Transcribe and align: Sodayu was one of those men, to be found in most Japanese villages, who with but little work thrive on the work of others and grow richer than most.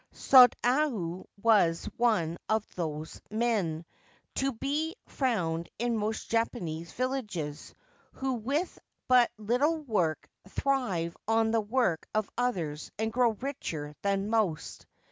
Sodayu 0.15 1.25
was 1.43 1.85
one 1.95 2.39
of 2.49 2.65
those 2.73 3.21
men, 3.29 3.85
to 4.33 4.51
be 4.51 4.95
found 5.05 5.69
in 5.77 5.95
most 5.95 6.31
Japanese 6.31 6.91
villages, 6.91 7.75
who 8.13 8.33
with 8.33 8.79
but 9.07 9.29
little 9.37 9.77
work 9.83 10.27
thrive 10.49 11.15
on 11.27 11.51
the 11.51 11.61
work 11.61 12.07
of 12.15 12.31
others 12.35 12.89
and 12.97 13.13
grow 13.13 13.33
richer 13.33 13.93
than 14.01 14.27
most. 14.27 14.87